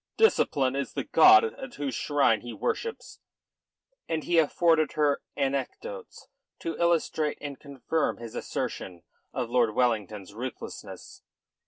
Discipline 0.17 0.75
is 0.75 0.93
the 0.93 1.03
god 1.03 1.43
at 1.43 1.75
whose 1.75 1.93
shrine 1.93 2.41
he 2.41 2.53
worships." 2.53 3.19
And 4.09 4.23
he 4.23 4.39
afforded 4.39 4.93
her 4.93 5.21
anecdotes 5.37 6.27
to 6.61 6.75
illustrate 6.79 7.37
and 7.39 7.59
confirm 7.59 8.17
his 8.17 8.33
assertion 8.33 9.03
of 9.31 9.51
Lord 9.51 9.75
Wellington's 9.75 10.33
ruthlessness. 10.33 11.21